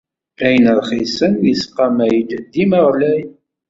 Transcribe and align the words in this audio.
Ayen 0.45 0.67
rxisen 0.79 1.33
yesqamay-d 1.49 2.29
dima 2.51 2.79
ɣlay. 2.91 3.21